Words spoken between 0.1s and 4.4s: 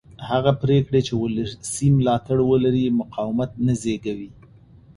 هغه پرېکړې چې ولسي ملاتړ ولري مقاومت نه زېږوي